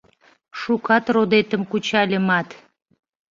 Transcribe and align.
Шукат 0.59 1.05
родетым 1.15 1.61
кучальымат 1.69 2.49